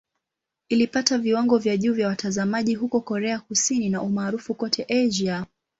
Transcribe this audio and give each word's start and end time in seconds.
Ilipata 0.69 1.17
viwango 1.17 1.57
vya 1.57 1.77
juu 1.77 1.93
vya 1.93 2.07
watazamaji 2.07 2.75
huko 2.75 3.01
Korea 3.01 3.39
Kusini 3.39 3.89
na 3.89 4.01
umaarufu 4.01 4.53
kote 4.55 4.83
Asia. 4.89 5.45